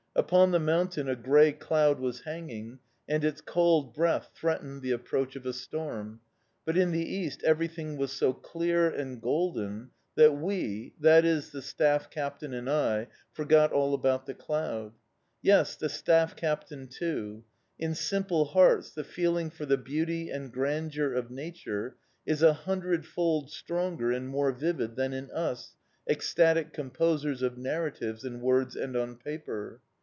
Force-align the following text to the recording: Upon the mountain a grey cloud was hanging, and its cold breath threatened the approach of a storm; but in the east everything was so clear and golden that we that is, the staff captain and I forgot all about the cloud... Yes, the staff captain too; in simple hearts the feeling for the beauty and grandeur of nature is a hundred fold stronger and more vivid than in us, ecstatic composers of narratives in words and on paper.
Upon 0.13 0.51
the 0.51 0.59
mountain 0.59 1.07
a 1.07 1.15
grey 1.15 1.53
cloud 1.53 1.99
was 2.01 2.19
hanging, 2.23 2.79
and 3.07 3.23
its 3.23 3.39
cold 3.39 3.93
breath 3.95 4.29
threatened 4.35 4.81
the 4.81 4.91
approach 4.91 5.37
of 5.37 5.45
a 5.45 5.53
storm; 5.53 6.19
but 6.65 6.77
in 6.77 6.91
the 6.91 7.03
east 7.03 7.41
everything 7.45 7.95
was 7.95 8.11
so 8.11 8.33
clear 8.33 8.89
and 8.89 9.21
golden 9.21 9.91
that 10.15 10.33
we 10.33 10.93
that 10.99 11.23
is, 11.23 11.51
the 11.51 11.61
staff 11.61 12.09
captain 12.09 12.53
and 12.53 12.69
I 12.69 13.07
forgot 13.31 13.71
all 13.71 13.93
about 13.93 14.25
the 14.25 14.33
cloud... 14.33 14.91
Yes, 15.41 15.77
the 15.77 15.87
staff 15.87 16.35
captain 16.35 16.87
too; 16.89 17.45
in 17.79 17.95
simple 17.95 18.45
hearts 18.45 18.91
the 18.91 19.05
feeling 19.05 19.49
for 19.49 19.65
the 19.65 19.77
beauty 19.77 20.29
and 20.29 20.51
grandeur 20.51 21.13
of 21.13 21.31
nature 21.31 21.95
is 22.25 22.43
a 22.43 22.53
hundred 22.53 23.05
fold 23.05 23.49
stronger 23.49 24.11
and 24.11 24.27
more 24.27 24.51
vivid 24.51 24.97
than 24.97 25.13
in 25.13 25.31
us, 25.31 25.77
ecstatic 26.07 26.73
composers 26.73 27.41
of 27.41 27.57
narratives 27.57 28.25
in 28.25 28.41
words 28.41 28.75
and 28.75 28.97
on 28.97 29.15
paper. 29.15 29.79